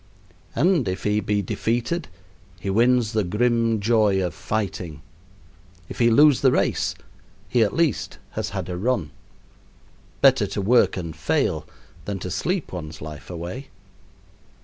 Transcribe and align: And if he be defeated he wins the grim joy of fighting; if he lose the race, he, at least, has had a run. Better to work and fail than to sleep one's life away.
And 0.55 0.87
if 0.87 1.03
he 1.03 1.19
be 1.19 1.43
defeated 1.43 2.07
he 2.59 2.71
wins 2.71 3.13
the 3.13 3.23
grim 3.23 3.79
joy 3.79 4.19
of 4.25 4.33
fighting; 4.33 5.03
if 5.89 5.99
he 5.99 6.09
lose 6.09 6.41
the 6.41 6.51
race, 6.51 6.95
he, 7.47 7.61
at 7.61 7.75
least, 7.75 8.17
has 8.31 8.49
had 8.49 8.67
a 8.67 8.77
run. 8.77 9.11
Better 10.19 10.47
to 10.47 10.59
work 10.59 10.97
and 10.97 11.15
fail 11.15 11.67
than 12.05 12.17
to 12.17 12.31
sleep 12.31 12.71
one's 12.73 12.99
life 12.99 13.29
away. 13.29 13.67